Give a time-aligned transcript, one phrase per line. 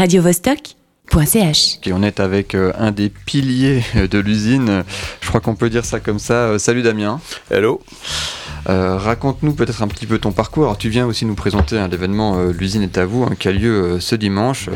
[0.00, 1.78] radiovostok.ch.
[1.84, 4.82] Et on est avec euh, un des piliers de l'usine,
[5.20, 6.32] je crois qu'on peut dire ça comme ça.
[6.32, 7.20] Euh, salut Damien.
[7.50, 7.82] Hello.
[8.68, 10.64] Euh, Raconte-nous peut-être un petit peu ton parcours.
[10.64, 13.48] Alors, tu viens aussi nous présenter un événement euh, L'usine est à vous, hein, qui
[13.48, 14.68] a lieu euh, ce dimanche.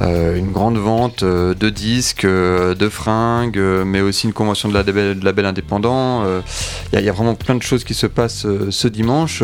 [0.00, 4.68] Euh, une grande vente euh, de disques, euh, de fringues, euh, mais aussi une convention
[4.68, 6.24] de la label, de label indépendant.
[6.92, 9.42] Il y, y, a vraiment plein de choses qui se passent euh, ce dimanche.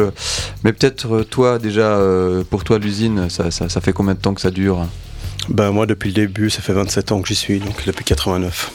[0.62, 4.20] Mais peut-être euh, toi déjà, euh, pour toi l'usine, ça, ça, ça fait combien de
[4.20, 4.86] temps que ça dure?
[5.48, 8.72] Ben moi depuis le début, ça fait 27 ans que j'y suis, donc depuis 89.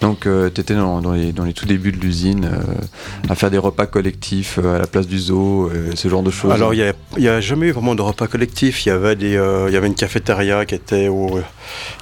[0.00, 3.34] Donc euh, tu étais dans, dans, les, dans, les, tout débuts de l'usine, euh, à
[3.34, 6.52] faire des repas collectifs euh, à la place du zoo, euh, ce genre de choses
[6.52, 9.32] Alors il n'y a, a, jamais eu vraiment de repas collectifs, il y avait, des,
[9.32, 11.40] y avait une cafétéria qui était au,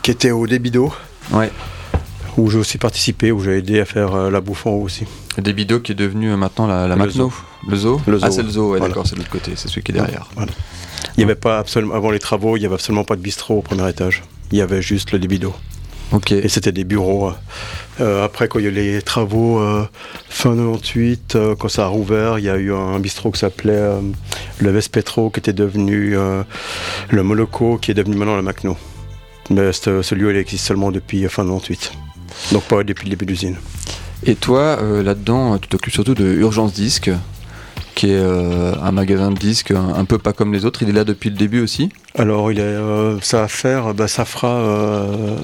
[0.02, 0.92] qui était au Débido.
[1.32, 1.50] Ouais.
[2.36, 5.06] Où j'ai aussi participé, où j'ai aidé à faire la bouffe en haut aussi.
[5.36, 7.32] Le Débido qui est devenu maintenant la, la Le Macno
[7.68, 8.88] Le zoo, le zoo Ah c'est le zoo, ouais, voilà.
[8.88, 10.26] d'accord, c'est de l'autre côté, c'est celui qui est derrière.
[10.34, 10.50] Voilà.
[11.16, 13.58] Il y avait pas absolument, avant les travaux, il n'y avait absolument pas de bistrot
[13.58, 14.22] au premier étage.
[14.50, 15.54] Il y avait juste le Débido.
[16.12, 16.32] Ok.
[16.32, 17.32] Et c'était des bureaux.
[18.00, 19.86] Euh, après, quand il y a eu les travaux, euh,
[20.28, 23.72] fin 98, euh, quand ça a rouvert, il y a eu un, bistrot qui s'appelait
[23.72, 24.00] euh,
[24.58, 26.42] le Vespetro, qui était devenu euh,
[27.10, 28.76] le Moloco, qui est devenu maintenant le Macno.
[29.50, 31.92] Mais ce, lieu, il existe seulement depuis fin 98.
[32.52, 33.56] Donc pas depuis le début de l'usine.
[34.26, 37.10] Et toi, euh, là-dedans, tu t'occupes surtout de Urgence Disque,
[37.94, 40.82] qui est euh, un magasin de disques un, peu pas comme les autres.
[40.82, 41.90] Il est là depuis le début aussi?
[42.16, 45.36] Alors, il est, euh, ça va faire, bah, ça fera euh,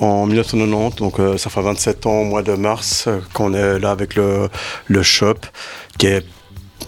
[0.00, 4.14] en 1990, donc ça fera 27 ans au mois de mars qu'on est là avec
[4.14, 4.48] le,
[4.88, 5.36] le shop,
[5.98, 6.24] qui est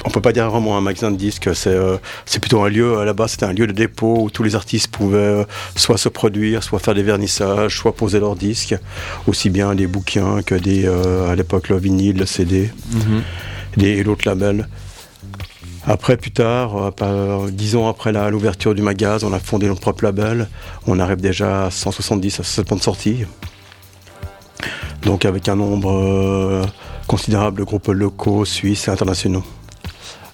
[0.05, 1.97] on peut pas dire vraiment un magasin de disques, c'est euh,
[2.41, 5.45] plutôt un lieu, là-bas c'était un lieu de dépôt où tous les artistes pouvaient euh,
[5.77, 8.77] soit se produire, soit faire des vernissages, soit poser leurs disques,
[9.27, 13.85] aussi bien des bouquins que des, euh, à l'époque, le vinyle, le CD, mm -hmm.
[13.85, 14.69] et d'autres labels.
[15.87, 20.05] Après, plus tard, euh, dix ans après l'ouverture du magasin, on a fondé notre propre
[20.05, 20.49] label.
[20.87, 23.25] On arrive déjà à 170 à 170 de sorties.
[25.03, 26.65] Donc avec un nombre euh,
[27.07, 29.45] considérable de groupes locaux, suisses et internationaux.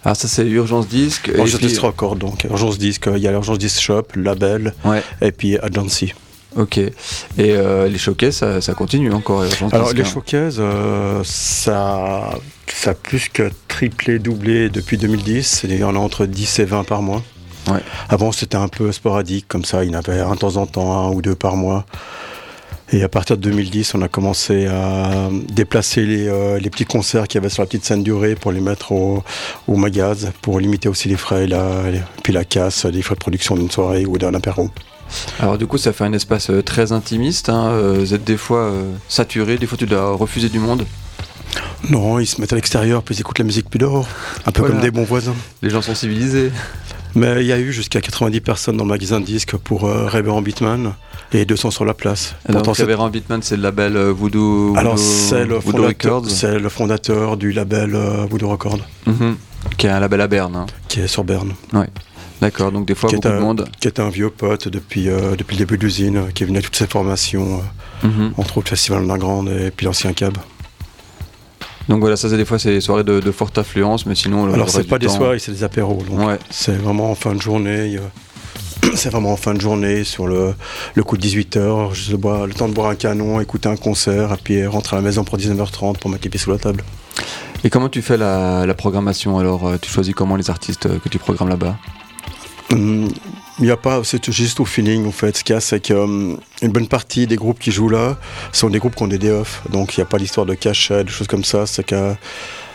[0.05, 1.31] Alors ça c'est Urgence Disque.
[1.35, 2.45] Urgence Disque Record donc.
[2.45, 5.03] Urgence Disque, il y a l'Urgence Disque Shop, label, ouais.
[5.21, 6.13] et puis Agency.
[6.57, 6.79] Ok.
[6.79, 6.93] Et
[7.39, 12.31] euh, les showcases, ça, ça, continue encore Urgence Alors Disque, les showcases, euh, ça,
[12.67, 15.65] ça a plus que triplé, doublé depuis 2010.
[15.65, 17.23] Il y en a entre 10 et 20 par mois.
[17.69, 17.83] Ouais.
[18.09, 20.65] Avant c'était un peu sporadique comme ça, il y en avait un de temps en
[20.65, 21.85] temps, un ou deux par mois.
[22.91, 27.29] Et à partir de 2010, on a commencé à déplacer les, euh, les petits concerts
[27.29, 29.23] qu'il y avait sur la petite scène durée pour les mettre au,
[29.69, 33.21] au magaz, pour limiter aussi les frais, la, les, puis la casse, des frais de
[33.21, 34.71] production d'une soirée ou d'un apéro.
[35.39, 37.51] Alors du coup, ça fait un espace euh, très intimiste.
[37.51, 37.69] Hein.
[37.73, 40.87] Euh, vous êtes des fois euh, saturé, des fois tu dois refuser du monde.
[41.91, 44.07] Non, ils se mettent à l'extérieur, puis ils écoutent la musique plus dehors,
[44.47, 44.75] un peu voilà.
[44.75, 45.35] comme des bons voisins.
[45.63, 46.51] Les gens sont civilisés.
[47.15, 50.07] Mais il y a eu jusqu'à 90 personnes dans le magasin de disques pour euh,
[50.07, 50.93] Révérend Beatman
[51.33, 52.35] et 200 sur la place.
[52.47, 57.53] Alors, Révérend Beatman, c'est le label euh, Voodoo, Voodoo Alors, c'est le, le, fondateur du
[57.53, 58.81] label euh, Voodoo Records.
[59.07, 59.35] Mm -hmm.
[59.79, 60.57] Qui est un label à Berne.
[60.57, 60.67] Hein.
[60.89, 61.55] Qui est sur Berne.
[61.73, 61.89] Ouais.
[62.43, 63.69] D'accord, donc des fois qui beaucoup un, de monde.
[63.81, 66.59] Qui est un vieux pote depuis, euh, depuis le début de l'usine, qui est venu
[66.59, 67.63] à toutes ses formations,
[68.03, 68.31] mm -hmm.
[68.41, 70.37] entre autres Festival de la Grande et puis l'ancien cab.
[71.89, 74.53] Donc voilà, ça c'est des fois c'est des soirées de, de, forte affluence, mais sinon.
[74.53, 75.17] Alors c'est pas des temps...
[75.17, 76.03] soirées, c'est des apéros.
[76.11, 76.39] Ouais.
[76.51, 77.99] C'est vraiment en fin de journée.
[78.95, 80.55] C'est vraiment en fin de journée, sur le,
[80.95, 84.35] le coup de 18h, je bois, le temps de boire un canon, écouter un concert,
[84.35, 86.85] et puis rentrer à la maison pour 19h30 pour mettre les pieds sous la table.
[87.65, 91.19] Et comment tu fais la, la programmation alors Tu choisis comment les artistes que tu
[91.19, 91.77] programmes là-bas?
[92.71, 93.09] Il
[93.61, 95.37] n'y a pas, c'est juste au feeling en fait.
[95.37, 95.97] Ce qu'il y a, c'est qu'une
[96.63, 98.19] um, bonne partie des groupes qui jouent là
[98.53, 99.63] sont des groupes qui ont des day off.
[99.71, 101.67] Donc il n'y a pas d'histoire de cachet, des choses comme ça.
[101.67, 102.17] C'est qu'à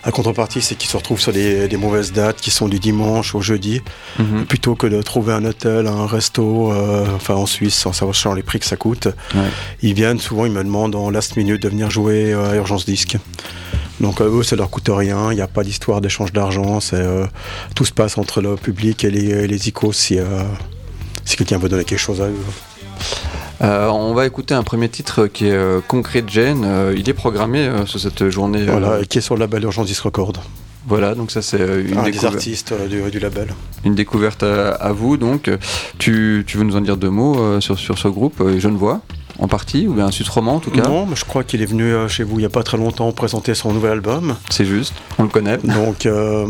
[0.05, 3.35] la contrepartie, c'est qu'ils se retrouvent sur des, des, mauvaises dates qui sont du dimanche
[3.35, 3.81] au jeudi,
[4.17, 4.45] mm -hmm.
[4.45, 8.43] plutôt que de trouver un hôtel, un resto, euh, enfin en Suisse, sans savoir les
[8.43, 9.07] prix que ça coûte.
[9.35, 9.51] Ouais.
[9.83, 13.17] Ils viennent souvent, ils me demandent en last minute de venir jouer à Urgence Disque.
[14.01, 17.27] Donc euh, eux, ça leur coûte rien, il n'y a pas d'histoire d'échange d'argent, euh,
[17.75, 20.43] tout se passe entre le public et les, les icônes si, euh,
[21.23, 22.35] si quelqu'un veut donner quelque chose à eux.
[23.61, 26.63] Euh, on va écouter un premier titre qui est euh, Concrete Jane.
[26.65, 28.65] Euh, il est programmé sur cette journée.
[28.65, 30.33] Voilà, qui est sur le label Urgence Record.
[30.87, 33.49] Voilà, donc ça c'est une Un des artistes du, du, label.
[33.85, 35.15] Une découverte à, à vous.
[35.15, 35.51] Donc,
[35.99, 39.01] tu, tu, veux nous en dire deux mots sur, sur ce groupe Genevois
[39.41, 41.65] en partie, ou bien un Suisse-Roman en tout cas Non, mais je crois qu'il est
[41.65, 44.35] venu euh, chez vous il n'y a pas très longtemps présenter son nouvel album.
[44.49, 45.57] C'est juste, on le connaît.
[45.57, 46.45] Donc euh,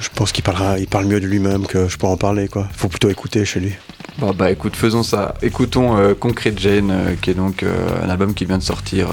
[0.00, 2.48] je pense qu'il parlera, il parle mieux de lui-même que je peux en parler.
[2.54, 3.72] Il faut plutôt écouter chez lui.
[4.18, 5.34] Bon, bah écoute, faisons ça.
[5.40, 9.08] Écoutons euh, Concrete Jane, qui est donc un album qui vient de sortir.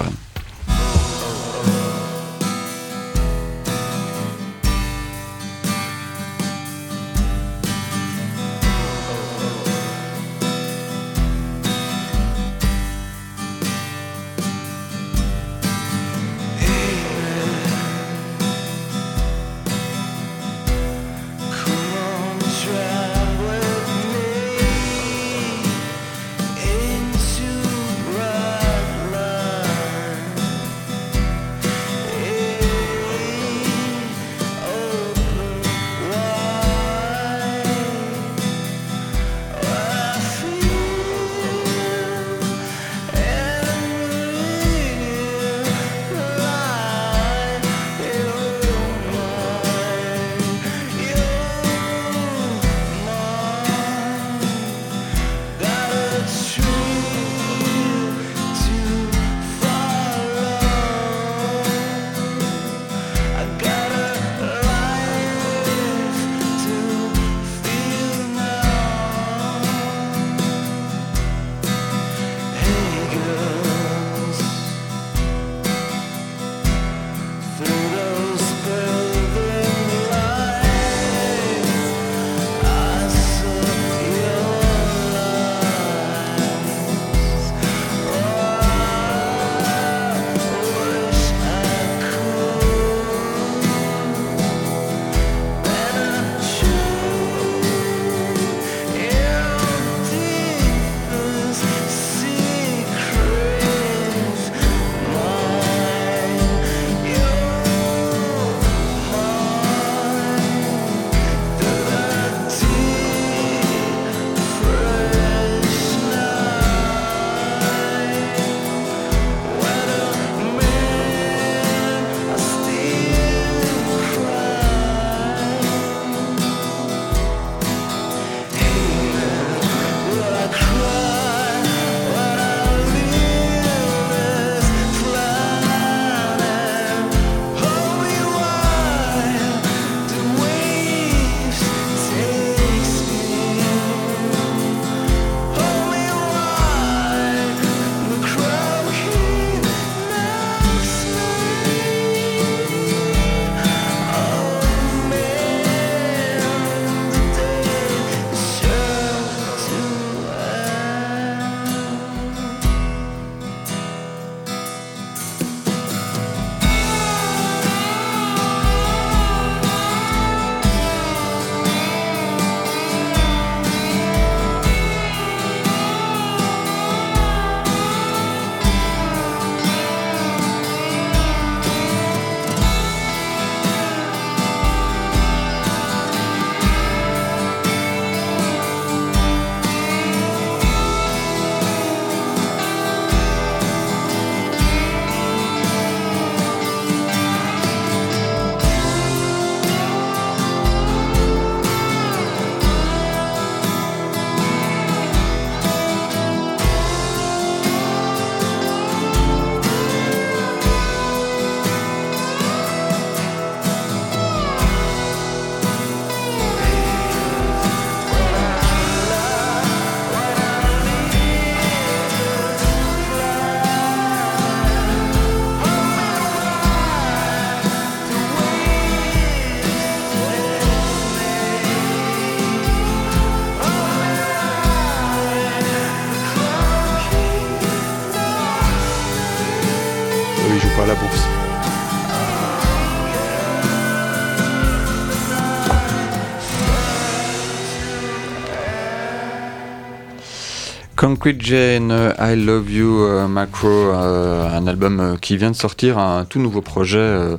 [250.99, 255.97] Concrete Jane, euh, I Love You, euh, Macro, euh, un album qui vient de sortir,
[255.97, 257.37] un tout nouveau projet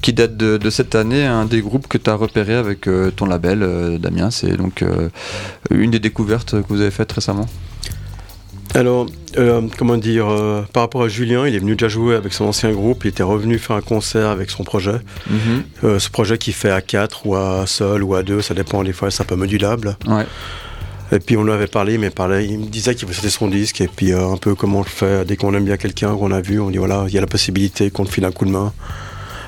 [0.00, 3.98] qui date de, cette année, un des groupes que tu as repéré avec ton label,
[4.00, 4.30] Damien.
[4.30, 4.82] C'est donc
[5.70, 7.46] une des découvertes que vous avez faites récemment
[8.74, 9.06] alors,
[9.76, 10.28] comment dire,
[10.72, 13.22] par rapport à Julien, il est venu déjà jouer avec son ancien groupe, il était
[13.22, 14.98] revenu faire un concert avec son projet.
[15.28, 15.98] Mhm.
[15.98, 18.94] ce projet qu'il fait à 4 ou à seul ou à 2, ça dépend, des
[18.94, 19.98] fois c'est un peu modulable.
[20.06, 20.24] Ouais.
[21.12, 23.82] Et puis on lui avait parlé, mais parlait, il me disait qu'il faisait son disque,
[23.82, 26.32] et puis euh, un peu comment on le fait, dès qu'on aime bien quelqu'un, qu'on
[26.32, 28.46] a vu, on dit voilà, il y a la possibilité qu'on te file un coup
[28.46, 28.72] de main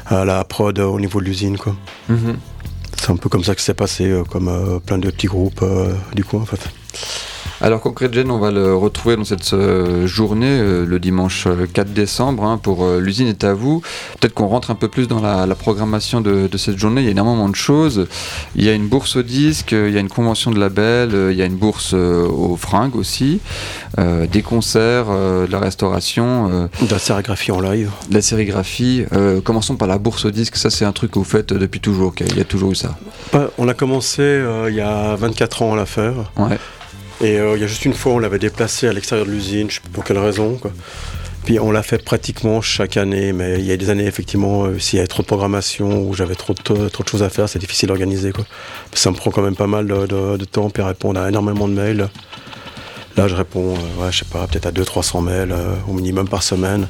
[0.06, 1.56] à la prod au niveau de l'usine.
[1.56, 1.75] quoi.
[2.11, 2.37] Mhm.
[2.99, 5.64] C'est un peu comme ça que c'est passé, euh, comme euh, plein de petits groupes
[6.14, 6.61] du coup en fait.
[7.64, 11.88] Alors Concrete Gen, on va le retrouver dans cette euh, journée, euh, le dimanche 4
[11.88, 13.80] euh, décembre, hein, pour l'usine est à vous.
[14.21, 17.00] Peut-être qu'on rentre un peu plus dans la, programmation de, cette journée.
[17.00, 18.06] Il y a énormément de choses.
[18.54, 21.38] Il y a une bourse au disque, il y a une convention de label, il
[21.38, 23.40] y a une bourse aux fringues aussi,
[23.97, 26.68] des concerts, de la restauration.
[26.83, 27.90] de la sérigraphie en live.
[28.11, 29.06] De la sérigraphie.
[29.42, 30.56] commençons par la bourse au disque.
[30.56, 32.12] Ça, c'est un truc que vous faites depuis toujours.
[32.21, 32.99] Il y a toujours eu ça.
[33.33, 36.30] Bah, on a commencé il y a 24 ans à la faire.
[36.37, 36.59] Ouais.
[37.21, 39.71] Et euh, il y a juste une fois, on l'avait déplacé à l'extérieur de l'usine,
[39.71, 40.59] je sais pas pour quelle raison.
[41.44, 44.78] Puis on l'a fait pratiquement chaque année, mais il y a des années, effectivement, euh,
[44.78, 47.88] s'il y avait trop de programmation ou j'avais trop de, choses à faire, c'est difficile
[47.88, 48.33] d'organiser.
[48.94, 52.09] Ça me prend quand même pas mal de, temps, puis répondre à énormément de mails.
[53.16, 55.54] Là, je réponds, euh, ouais, je sais pas, peut-être à 200-300 mails
[55.87, 56.88] au minimum par semaine.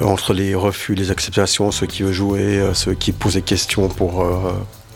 [0.00, 4.24] entre les refus, les acceptations, ceux qui veulent jouer, ceux qui posent des questions pour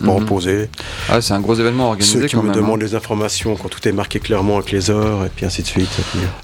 [0.01, 0.67] m'en mhm.
[1.09, 2.21] Ah, c'est un gros événement organisé.
[2.21, 2.87] Ceux qui me demandent hein.
[2.87, 5.89] des informations quand tout est marqué clairement avec les heures et puis ainsi de suite.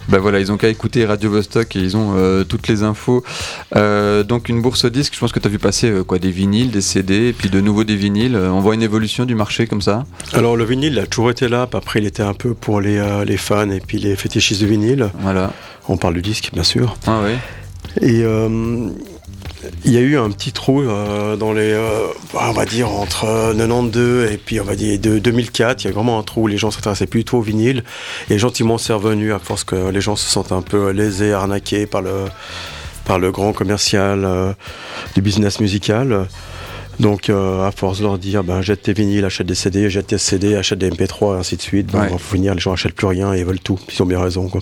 [0.09, 3.23] Ben voilà, ils ont qu'à écouter Radio Vostok et ils ont euh, toutes les infos.
[3.77, 6.71] Euh, donc une bourse disque, je pense que tu as vu passer quoi, des vinyles,
[6.71, 8.37] des CD et puis de nouveau des vinyles.
[8.37, 10.05] on voit une évolution du marché comme ça?
[10.33, 13.37] Alors le vinyle a toujours été là, après il était un peu pour les, les
[13.37, 15.11] fans et puis les fétichistes de vinyle.
[15.21, 15.53] Voilà.
[15.89, 16.97] On parle du disque bien sûr.
[17.07, 17.33] Ah oui.
[18.01, 18.25] Et
[19.85, 23.53] il y a eu un petit trou euh, dans les, euh, on va dire entre
[23.57, 25.83] 92 et puis on va dire de 2004.
[25.83, 27.85] Il y a vraiment un trou où les gens s'intéressaient plutôt au vinyle
[28.31, 31.87] et gentiment c'est revenu à force que les gens se sentent un peu lésés, arnaqués
[31.87, 32.25] par le
[33.05, 34.53] par le grand commercial euh,
[35.15, 36.27] du business musical.
[37.01, 40.19] Donc, à force de leur dire, ben, jette tes vinyles, achète des CD, jette tes
[40.19, 43.33] CD, achète des MP3, et ainsi de suite, ben, finir, les gens achètent plus rien
[43.33, 43.81] et ils veulent tout.
[43.93, 44.49] Ils ont bien raison.
[44.49, 44.61] Quoi.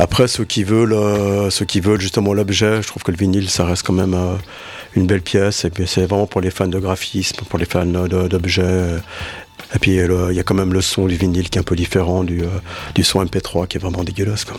[0.00, 3.50] Après, ceux qui veulent, euh, ceux qui veulent justement l'objet, je trouve que le vinyle,
[3.50, 4.34] ça reste quand même euh,
[4.96, 5.66] une belle pièce.
[5.66, 8.96] Et puis, c'est vraiment pour les fans de graphisme, pour les fans d'objets.
[9.74, 11.76] Et puis, il y a quand même le son du vinyle qui est un peu
[11.76, 12.44] différent du,
[12.94, 14.46] du son MP3 qui est vraiment dégueulasse.
[14.46, 14.56] Quoi.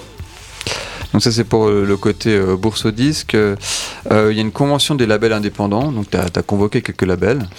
[1.11, 3.35] Donc ça c'est pour le côté bourse au disque.
[3.35, 7.49] Il y a une convention des labels indépendants, donc tu as, convoqué quelques labels.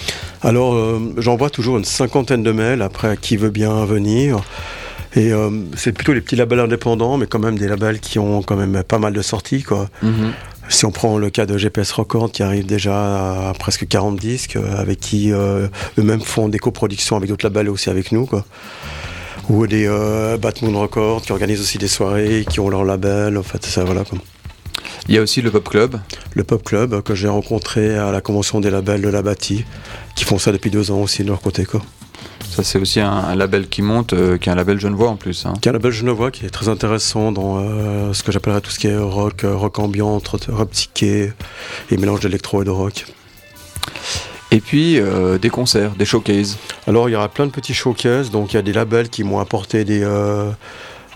[0.40, 4.42] Alors j'envoie toujours une cinquantaine de mails après qui veut bien venir?
[5.14, 8.42] Et euh, c'est plutôt les petits labels indépendants, mais quand même des labels qui ont
[8.42, 9.62] quand même pas mal de sorties.
[9.62, 9.88] Quoi.
[10.02, 10.32] Mhm.
[10.68, 14.56] Si on prend le cas de GPS Records qui arrive déjà à presque 40 disques,
[14.56, 18.26] euh, avec qui euh, eux-mêmes font des coproductions avec d'autres labels aussi avec nous.
[18.26, 18.44] Quoi.
[19.50, 19.88] Ou des
[20.40, 23.36] Batmoon Records qui organisent aussi des soirées, qui ont leur label.
[23.36, 24.04] En fait, ça voilà.
[24.04, 24.18] Quoi.
[25.08, 25.98] Il y a aussi le Pop Club.
[26.34, 29.64] Le Pop Club que j'ai rencontré à la convention des labels de la Bâtie,
[30.14, 31.64] qui font ça depuis deux ans aussi de leur côté.
[31.64, 31.82] Quoi.
[32.52, 35.46] Ça, c'est aussi un, label qui monte, euh, qui est un label genevois en plus.
[35.46, 35.54] Hein.
[35.62, 38.70] Qui est un label genevois qui est très intéressant dans euh, ce que j'appellerais tout
[38.70, 41.32] ce qui est rock, euh, rock ambiant, rock psyché
[41.90, 43.06] et mélange d'électro et de rock.
[44.50, 45.00] Et puis
[45.40, 46.58] des concerts, des showcases.
[46.86, 49.24] Alors il y aura plein de petits showcases, donc il y a des labels qui
[49.24, 50.06] m'ont apporté des,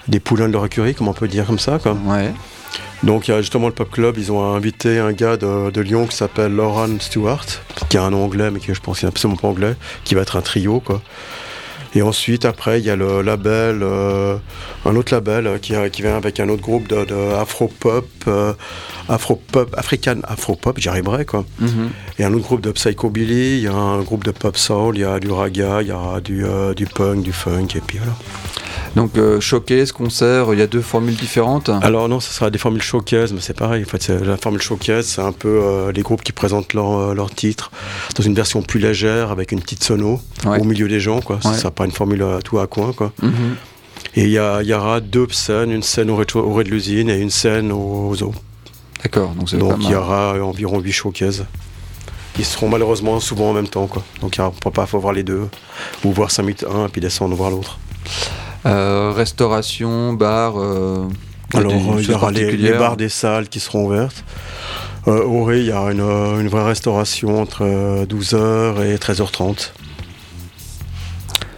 [0.09, 1.79] des poulains de leur écurie, comme on peut dire comme ça.
[1.79, 1.99] Quoi.
[2.07, 2.33] Ouais.
[3.03, 6.07] Donc il y a justement le Pop Club, ils ont invité un gars de, Lyon
[6.07, 7.47] qui s'appelle Lauren Stewart,
[7.89, 10.23] qui a un nom anglais mais qui je pense n'est absolument pas anglais, qui va
[10.23, 11.03] être un trio quoi.
[11.95, 14.37] Et ensuite, après, il y a le label, euh,
[14.85, 18.53] un autre label euh, qui, qui, vient avec un autre groupe de, afro-pop, euh,
[19.09, 21.45] afro-pop, african afro-pop, j'y arriverai quoi.
[22.19, 25.01] Et un autre groupe de psychobilly, il y a un groupe de pop soul, il
[25.01, 28.15] y a du raga, il y a du, du punk, du funk, et puis voilà.
[28.97, 32.57] Donc euh, showcase, concert, il y a deux formules différentes Alors non, ce sera des
[32.57, 33.85] formules showcase, mais c'est pareil.
[33.85, 37.15] En fait, la formule showcase, c'est un peu euh, les groupes qui présentent leur, euh,
[37.15, 37.71] leur, titre
[38.17, 41.21] dans une version plus légère, avec une petite sono au milieu des gens.
[41.21, 41.41] Quoi.
[41.43, 42.93] Ça une formule à tout à coin.
[42.93, 43.13] Quoi.
[43.23, 43.57] Mhm.
[44.15, 46.25] Et il y, y, aura deux scènes, une scène au, rez
[46.65, 48.35] de l'usine et une scène aux zoo.
[49.03, 49.33] D'accord.
[49.59, 51.45] Donc il y aura environ 8 showcases.
[52.39, 53.87] Ils seront malheureusement souvent en même temps.
[53.87, 54.03] Quoi.
[54.21, 55.49] Donc il ne pas faut voir les deux.
[56.05, 57.79] Ou voir 5 minutes un et puis descendre voir l'autre.
[58.65, 60.55] Euh, restauration, bar.
[60.57, 61.07] Euh,
[61.55, 64.25] Alors il y aura les, bars des salles qui seront ouvertes.
[65.07, 67.65] Au Ré, il y a une, une vraie restauration entre
[68.07, 69.71] 12h et 13h30.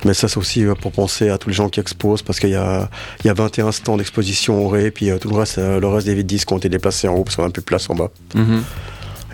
[0.05, 2.55] Mais ça, c'est aussi pour penser à tous les gens qui exposent, parce qu'il y
[2.55, 2.89] a,
[3.25, 6.23] il y a 21 stands d'exposition au Ré, puis tout le reste, le reste des
[6.23, 8.11] disques ont été déplacés en haut, parce qu'on n'a plus de place en bas.
[8.35, 8.63] Mhm.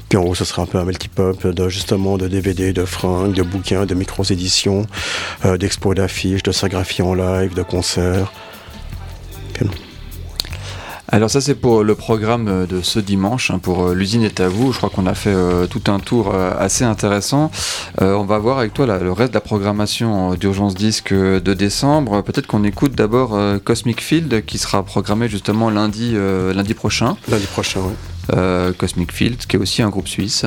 [0.08, 3.34] Puis en haut, ce sera un peu un multi-pop de, justement de DVD, de fringues,
[3.34, 4.86] de bouquins, de micro-éditions,
[5.44, 8.32] euh, d'expos d'affiches, de sérigraphie en live, de concerts.
[11.08, 14.48] Alors ça c'est pour le programme de ce dimanche, hein, pour euh, l'usine est à
[14.48, 14.72] vous.
[14.72, 17.50] Je crois qu'on a fait euh, tout un tour euh, assez intéressant.
[18.00, 22.22] on va voir avec toi le reste de la programmation d'urgence disque de décembre.
[22.22, 27.16] Peut-être qu'on écoute d'abord Cosmic Field qui sera programmé justement lundi, lundi prochain.
[27.28, 27.94] Lundi prochain, oui.
[28.32, 30.46] Euh, Cosmic Field, qui est aussi un groupe suisse.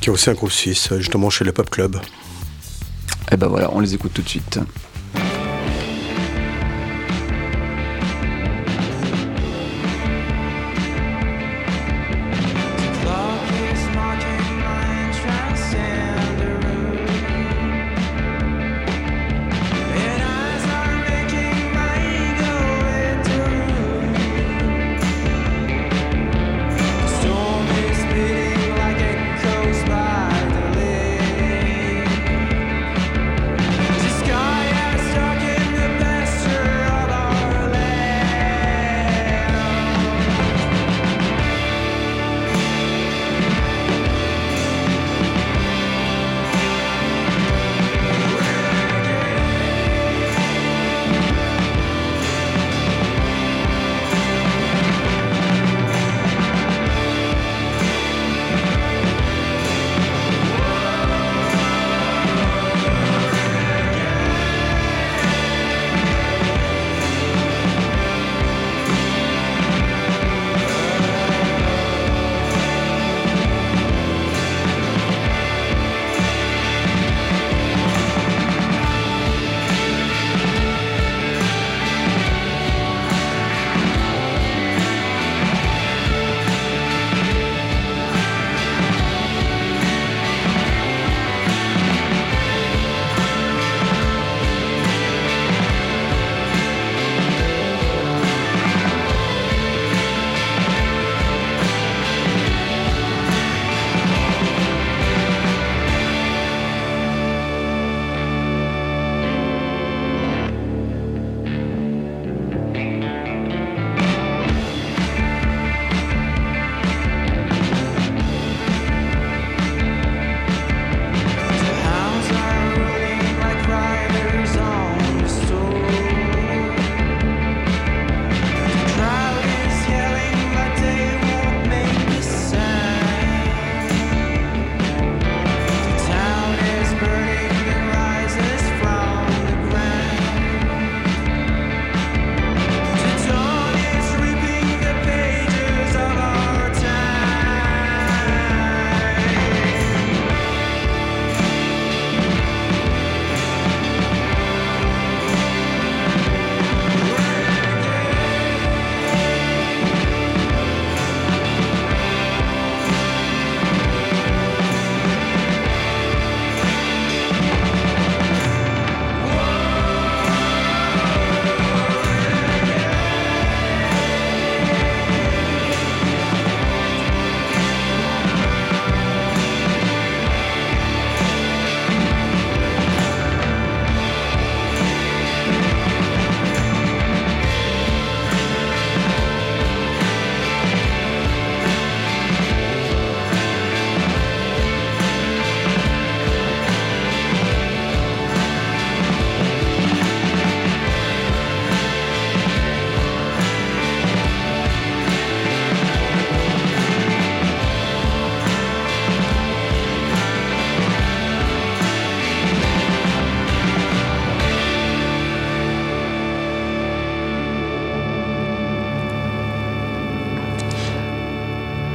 [0.00, 1.96] Qui est aussi un groupe suisse, justement chez le Pop Club.
[1.96, 2.00] Et
[3.32, 4.58] eh ben voilà, on les écoute tout de suite.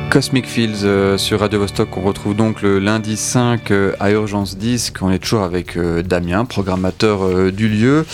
[0.10, 4.58] Cosmic Fields euh, sur Radio Vostok qu'on retrouve donc le lundi 5 euh, à Urgence
[4.58, 4.98] Disque.
[5.02, 8.06] On est toujours avec euh, Damien, programmateur du lieu,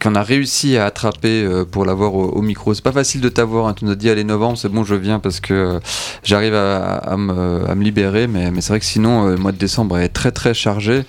[0.00, 2.74] qu'on a réussi à attraper pour l'avoir au, micro.
[2.74, 3.74] C'est pas facile de t'avoir, hein.
[3.74, 5.80] tu nous as dit allez novembre, c'est bon je viens parce que
[6.24, 10.32] j'arrive à, me, libérer, mais, c'est vrai que sinon le mois de décembre est très
[10.32, 11.04] très chargé.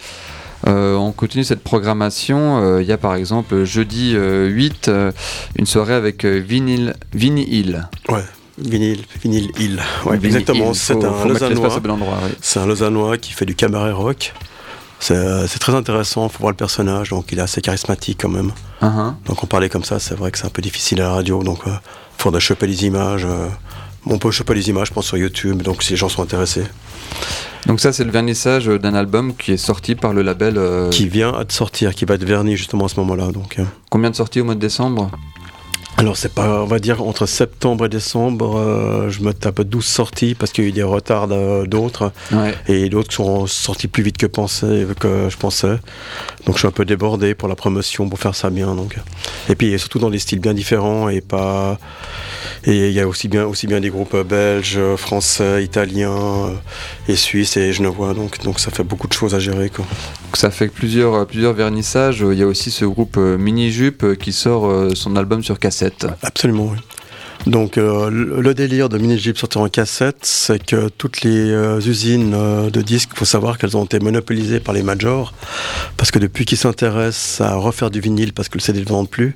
[0.65, 2.80] on continue cette programmation.
[2.80, 4.91] Il y a par exemple jeudi 8
[5.58, 7.89] une soirée avec Vinyl, Vinny Hill.
[8.10, 8.23] Ouais.
[8.58, 9.82] Vinyle, vinyle Hill.
[10.06, 10.74] Ouais, exactement.
[10.74, 11.82] C'est un Lausannois.
[12.42, 14.34] C'est un Lausannois qui fait du cabaret rock.
[15.00, 18.54] C'est très intéressant, il faut voir le personnage, donc il est assez charismatique quand même.
[18.82, 19.13] Uh-huh.
[19.26, 21.44] Donc on parlait comme ça, c'est vrai que c'est un peu difficile à la radio,
[21.44, 21.76] donc il euh,
[22.18, 23.26] faudrait choper les images.
[23.26, 23.50] Euh,
[24.06, 26.63] on peut choper les images, je pense, sur YouTube, donc si les gens sont intéressés.
[27.66, 30.58] Donc ça, c'est le vernissage d'un album qui est sorti par le label...
[30.58, 33.32] Euh, qui vient de sortir, qui va être verni justement à ce moment-là.
[33.32, 33.58] Donc,
[33.89, 35.12] Combien de sorties au mois de décembre?
[35.97, 39.86] Alors c'est pas, on va dire entre septembre et décembre, euh, je me tape 12
[39.86, 41.27] sorties parce qu'il y a eu des retards
[41.67, 42.12] d'autres
[42.67, 45.77] et d'autres sont sortis plus vite que, pensé, que je pensais.
[46.45, 48.73] Donc je suis un peu débordé pour la promotion pour faire ça bien.
[48.75, 48.97] Donc.
[49.49, 51.77] Et puis surtout dans des styles bien différents et pas
[52.65, 56.53] et il y a aussi bien, aussi bien des groupes belges, français, italiens
[57.10, 58.13] et suisses et genevois.
[58.13, 59.69] Donc, donc ça fait beaucoup de choses à gérer.
[59.69, 59.86] Quoi.
[60.34, 62.23] ça fait plusieurs, plusieurs vernissages.
[62.32, 65.60] Il y a aussi ce groupe euh, Mini Jupe qui sort euh, son album sur
[65.60, 65.83] cassette.
[66.22, 66.78] Absolument, oui.
[67.48, 71.80] Donc euh, le délire de Mini Jeep sortir en cassette, c'est que toutes les euh,
[71.82, 75.34] usines euh, de disques, il faut savoir qu'elles ont été monopolisées par les majors,
[75.98, 79.04] parce que depuis qu'ils s'intéressent à refaire du vinyle, parce que le CD ne vend
[79.04, 79.36] plus,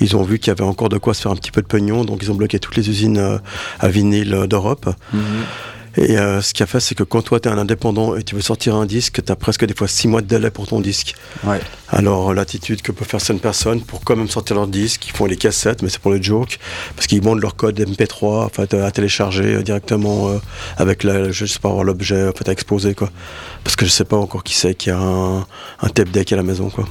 [0.00, 1.66] ils ont vu qu'il y avait encore de quoi se faire un petit peu de
[1.66, 3.40] pognon, donc ils ont bloqué toutes les usines
[3.80, 4.94] à vinyle d'Europe.
[5.14, 5.22] Mhm.
[5.96, 8.22] Et euh, ce qu'il a fait, c'est que quand toi, tu es un indépendant et
[8.22, 10.66] tu veux sortir un disque, tu as presque des fois 6 mois de délai pour
[10.66, 11.14] ton disque.
[11.44, 11.60] Ouais.
[11.90, 15.24] Alors, l'attitude que peut faire certaines personnes pour quand même sortir leur disque, ils font
[15.24, 16.58] les cassettes, mais c'est pour le joke,
[16.94, 20.38] parce qu'ils montent leur code MP3 en fait, à télécharger euh, directement euh,
[20.76, 22.94] avec, la, je sais pas, l'objet en fait, à exposer.
[22.94, 23.10] Quoi.
[23.64, 26.36] Parce que je sais pas encore qui c'est qui a un, un, tape deck à
[26.36, 26.68] la maison.
[26.68, 26.86] Quoi.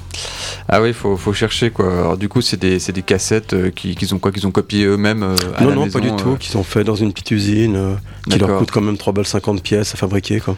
[0.68, 1.70] Ah oui, il faut, faut, chercher.
[1.70, 1.86] Quoi.
[1.92, 5.24] Alors, du coup, c'est des, des, cassettes qu'ils ont quoi Qu'ils ont copié eux-mêmes
[5.56, 6.36] à Non, la non, pas du tout.
[6.38, 7.98] Qu'ils ont fait dans une petite usine
[8.30, 10.40] qui leur coûte quand même 3 balles 50 pièces à fabriquer.
[10.40, 10.56] Quoi.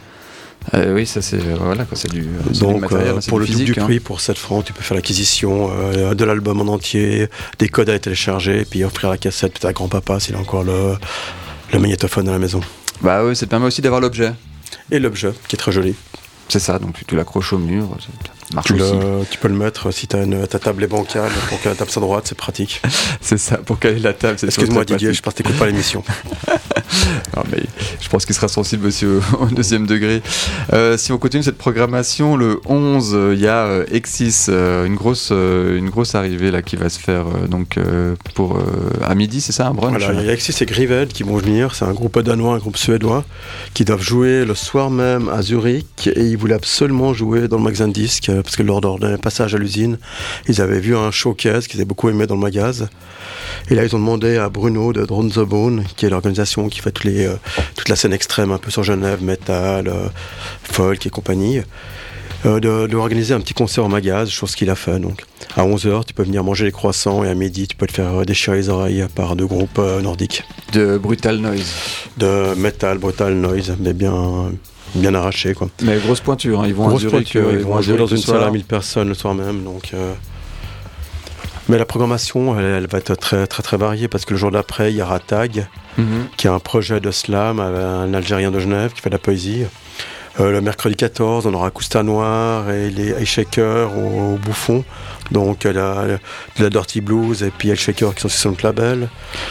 [0.74, 2.26] Euh, oui, ça c'est voilà, c'est du,
[2.60, 3.84] Donc, matériel, euh, pour le double du hein.
[3.84, 7.28] prix, pour 7 francs, tu peux faire l'acquisition euh, de l'album en entier,
[7.58, 10.62] des codes à télécharger, et puis offrir la cassette peut-être à grand-papa s'il a encore
[10.62, 10.96] le,
[11.72, 12.60] le magnétophone à la maison.
[13.00, 14.32] Bah oui, ça te permet aussi d'avoir l'objet.
[14.90, 15.94] Et l'objet, qui est très joli.
[16.48, 17.88] C'est ça, donc tu l'accroches au mur.
[18.64, 20.26] Tu, le, tu, peux le mettre si ta
[20.58, 22.82] table est bancale pour qu'elle tape sa droite, c'est pratique.
[23.20, 24.38] c'est ça, pour caler la table.
[24.42, 26.02] Excuse-moi Didier, je pense que pas l'émission.
[27.50, 27.62] mais
[28.00, 29.06] je pense qu'il sera sensible aussi
[29.40, 30.22] au, deuxième degré.
[30.72, 34.94] Euh, si on continue cette programmation, le 11, euh, il y a euh, Exis, une,
[34.94, 37.78] grosse, une grosse arrivée là qui va se faire donc,
[38.34, 38.58] pour,
[39.04, 41.36] à midi, c'est ça, un brunch Voilà, il y a Exis et Grivel qui vont
[41.36, 43.24] venir, c'est un groupe danois, un groupe suédois,
[43.74, 47.62] qui doivent jouer le soir même à Zurich et ils voulaient absolument jouer dans le
[47.62, 49.98] magasin de disques parce que lors d'un passage à l'usine,
[50.48, 52.88] ils avaient vu un showcase qu'ils avaient beaucoup aimé dans le magasin.
[53.70, 56.80] Et là, ils ont demandé à Bruno de Drone the Bone, qui est l'organisation qui
[56.80, 57.36] fait les, euh,
[57.76, 60.08] toute la scène extrême un peu sur Genève, metal, euh,
[60.62, 61.60] folk et compagnie,
[62.46, 64.98] euh, de, organiser un petit concert au magasin, chose qu'il a fait.
[64.98, 65.22] Donc,
[65.56, 68.24] à 11h, tu peux venir manger les croissants et à midi, tu peux te faire
[68.24, 70.42] déchirer les oreilles par deux groupes nordiques.
[70.72, 71.74] De Brutal Noise.
[72.16, 74.52] De metal, Brutal Noise, mais bien
[74.94, 75.68] bien arraché quoi.
[75.82, 76.64] Mais grosse pointure, hein.
[76.66, 79.34] ils vont grosse pointure, ils, vont jouer dans une salle à 1000 personnes le soir
[79.34, 79.90] même, donc.
[79.94, 80.12] Euh...
[81.68, 84.92] Mais la programmation, elle, va être très très très variée parce que le jour d'après,
[84.92, 86.26] il y aura Tag, mhm.
[86.36, 89.66] qui a un projet de slam, un Algérien de Genève qui fait de la poésie.
[90.38, 94.84] Euh, le mercredi 14, on aura Cousta Noir et les Ice Shakers au, Bouffon.
[95.32, 96.18] Donc la,
[96.58, 99.08] la Dirty Blues et puis El Shaker qui sont sur notre label.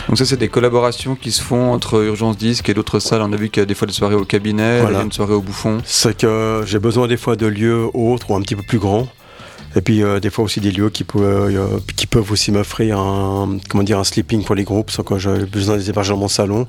[0.07, 3.21] Donc ça c'est des collaborations qui se font entre Urgence Disque et d'autres salles.
[3.21, 5.01] On a vu qu'il y a des fois des soirées au cabinet, voilà.
[5.01, 5.79] une soirée au Bouffon.
[5.85, 9.07] C'est que j'ai besoin des fois de lieux autres ou un petit peu plus grands.
[9.75, 12.99] Et puis euh, des fois aussi des lieux qui, peuvent, euh, qui peuvent aussi m'offrir
[12.99, 16.21] un, comment dire, un sleeping pour les groupes, sans que j'ai besoin des hébergements dans
[16.21, 16.67] mon salon.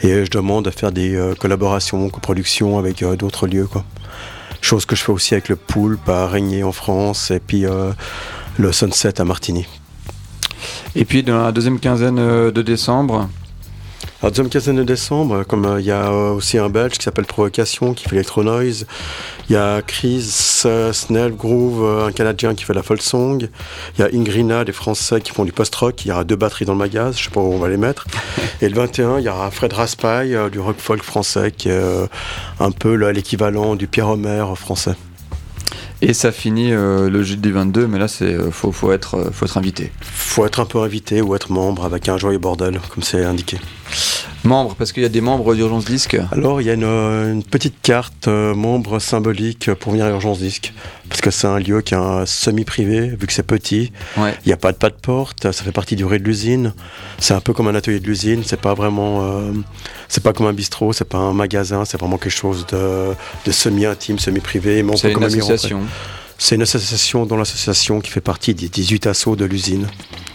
[0.00, 3.66] Et je demande de faire des euh, collaborations, coproductions avec d'autres lieux.
[3.66, 3.84] Quoi.
[4.60, 7.64] Chose que je fais aussi avec le Poulpe à Régnier en France et puis
[8.56, 9.66] le Sunset à Martigny.
[10.94, 13.28] Et puis dans la deuxième quinzaine de décembre,
[14.22, 17.92] alors, deuxième quinzaine de décembre, comme il y a aussi un Belge qui s'appelle Provocation
[17.92, 18.86] qui fait Electro-Noise,
[19.50, 23.46] il y a Chris euh, Snell Groove, euh, un Canadien qui fait la folk song.
[23.96, 26.02] Il y a Ingrina, des Français qui font du post-rock.
[26.06, 27.76] Il y aura deux batteries dans le magasin, je sais pas où on va les
[27.76, 28.06] mettre.
[28.62, 32.08] Et le 21, il y aura Fred Raspail, euh, du rock folk français, qui est
[32.58, 34.94] un peu l'équivalent du Pierre Homer français.
[36.00, 39.92] Et ça finit le jeudi 22, mais là, c'est faut, faut, être, faut être invité.
[40.00, 43.58] Faut être un peu invité ou être membre avec un joyeux bordel, comme c'est indiqué.
[44.46, 47.74] Membre, parce qu'il y a des membres d'Urgence Disque Alors, il y a une, petite
[47.82, 50.72] carte euh, membre symbolique pour venir à Urgence Disque.
[51.08, 53.92] Parce que c'est un lieu qui est semi-privé, vu que c'est petit.
[54.16, 56.74] Il n'y a pas de pas de porte, ça fait partie du rez de l'usine.
[57.18, 59.22] C'est un peu comme un atelier de l'usine, c'est pas vraiment.
[59.22, 59.52] Euh,
[60.08, 64.18] c'est pas comme un bistrot, c'est pas un magasin, c'est vraiment quelque chose de, semi-intime,
[64.18, 64.84] semi-privé.
[64.96, 65.80] C'est une association
[66.38, 69.86] c'est une association dans l'association qui fait partie des 18 assauts de l'usine.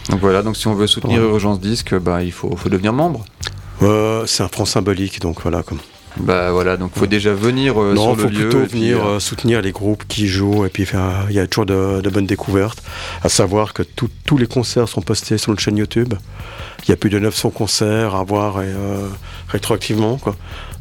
[0.10, 3.24] Donc voilà, donc si on veut soutenir Urgence Disque, bah, il faut, faut devenir membre.
[4.28, 5.64] C'est un franc symbolique, donc voilà.
[5.64, 5.80] Comme.
[6.18, 8.46] Bah voilà, donc faut déjà venir euh, non, sur le lieu.
[8.46, 10.86] Non, faut plutôt venir euh, soutenir les groupes qui jouent et puis
[11.30, 12.84] il y a toujours de, bonnes découvertes.
[13.24, 16.14] À savoir que tous les concerts sont postés sur notre chaîne YouTube.
[16.84, 18.74] Il y a plus de 900 concerts à voir et,
[19.50, 20.36] rétroactivement quoi.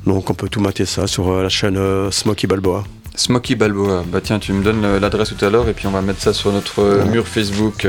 [0.06, 1.78] Donc on peut tout mater ça sur la chaîne
[2.10, 2.84] Smoky Balboa.
[3.14, 6.00] Smoky Balboa, bah tiens, tu me donnes l'adresse tout à l'heure et puis on va
[6.00, 7.86] mettre ça sur notre mur Facebook.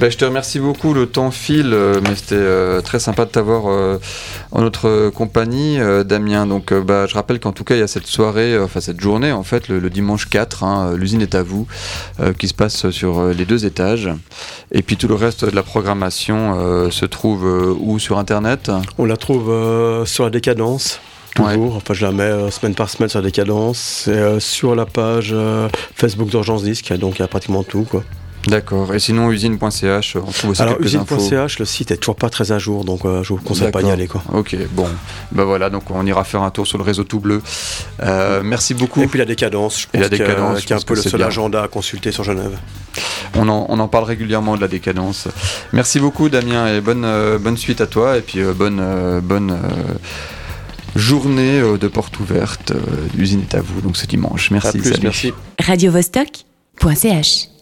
[0.00, 3.30] Bah, je te remercie beaucoup, le temps file, euh, mais c'était euh, très sympa de
[3.30, 3.98] t'avoir euh,
[4.50, 6.46] en notre compagnie, Damien.
[6.46, 9.30] Donc bah, je rappelle qu'en tout cas, il y a cette soirée, enfin cette journée
[9.30, 11.66] en fait, le, dimanche 4, hein, l'usine est à vous,
[12.38, 14.10] qui se passe sur les deux étages.
[14.72, 17.44] Et puis tout le reste de la programmation se trouve
[17.80, 18.70] où sur Internet?
[18.98, 21.00] On la trouve sur la décadence
[21.34, 21.76] toujours.
[21.76, 24.04] Enfin, je la mets semaine par semaine sur la décadence.
[24.04, 25.34] C'est sur la page
[25.94, 27.86] Facebook d'Urgence Disque, donc il y a pratiquement tout.
[27.88, 28.02] Quoi.
[28.46, 28.94] D'accord.
[28.94, 32.58] Et sinon, usine.ch, on trouve aussi Alors, usine.ch, le site est toujours pas très à
[32.58, 34.06] jour, donc euh, je vous conseille pas d'y aller.
[34.06, 34.22] Quoi.
[34.32, 34.86] Ok, bon.
[35.32, 37.42] Bah voilà, donc on ira faire un tour sur le réseau tout bleu.
[38.02, 39.02] Euh, merci beaucoup.
[39.02, 41.62] Et puis la décadence, je pense, la décadence, qui est un peu le seul agenda
[41.62, 42.58] à consulter sur Genève.
[43.34, 45.28] On en, on en, parle régulièrement de la décadence.
[45.72, 49.20] Merci beaucoup, Damien, et bonne, euh, bonne suite à toi, et puis bonne.
[49.22, 49.58] bonne
[50.96, 52.72] journée de porte ouverte.
[53.16, 54.52] L'usine est à vous, donc ce dimanche.
[54.52, 54.78] Merci.
[54.78, 55.32] Plus, merci.
[55.58, 57.53] Radio Vostok.ch